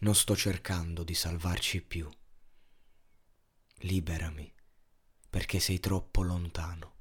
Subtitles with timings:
[0.00, 2.08] Non sto cercando di salvarci più.
[3.82, 4.52] Liberami,
[5.28, 6.96] perché sei troppo lontano.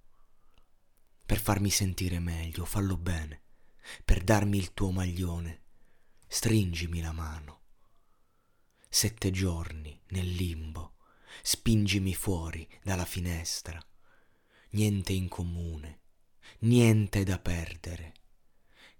[1.25, 3.43] Per farmi sentire meglio, fallo bene.
[4.03, 5.63] Per darmi il tuo maglione,
[6.27, 7.61] stringimi la mano.
[8.89, 10.95] Sette giorni nel limbo,
[11.41, 13.79] spingimi fuori dalla finestra.
[14.71, 16.01] Niente in comune,
[16.59, 18.13] niente da perdere,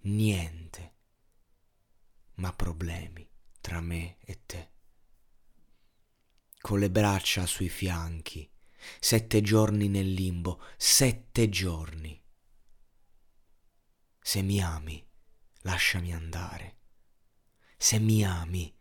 [0.01, 0.95] niente,
[2.35, 3.27] ma problemi
[3.67, 4.71] tra me e te.
[6.57, 8.49] Con le braccia sui fianchi,
[8.97, 12.17] sette giorni nel limbo, sette giorni.
[14.21, 15.05] Se mi ami,
[15.63, 16.77] lasciami andare.
[17.75, 18.73] Se mi ami,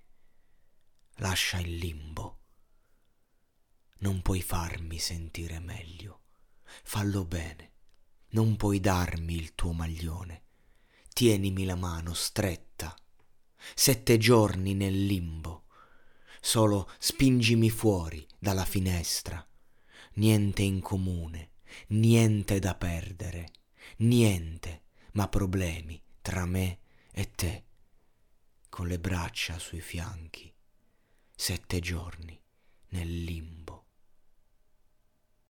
[1.14, 2.42] lascia il limbo.
[3.98, 6.26] Non puoi farmi sentire meglio,
[6.84, 7.72] fallo bene.
[8.28, 10.44] Non puoi darmi il tuo maglione.
[11.12, 12.94] Tienimi la mano stretta
[13.74, 15.64] sette giorni nel limbo.
[16.40, 19.44] Solo spingimi fuori dalla finestra.
[20.14, 21.50] Niente in comune,
[21.88, 23.50] niente da perdere,
[23.98, 26.78] niente, ma problemi tra me
[27.10, 27.64] e te.
[28.68, 30.52] Con le braccia sui fianchi,
[31.34, 32.40] sette giorni
[32.88, 33.55] nel limbo.